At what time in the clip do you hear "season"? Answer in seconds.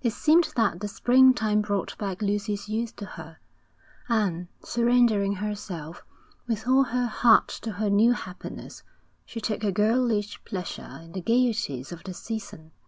12.14-12.70